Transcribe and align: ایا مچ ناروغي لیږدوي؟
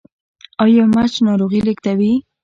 ایا 0.63 0.83
مچ 0.93 1.13
ناروغي 1.27 1.59
لیږدوي؟ 1.67 2.13